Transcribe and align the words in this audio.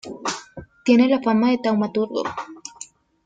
Tiene 0.83 1.07
la 1.07 1.21
fama 1.21 1.51
de 1.51 1.59
taumaturgo. 1.59 2.23